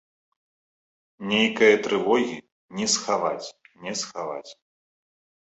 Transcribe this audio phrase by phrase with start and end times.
[1.31, 2.37] Нейкае трывогі
[2.79, 3.53] не схаваць,
[3.85, 4.51] не схаваць.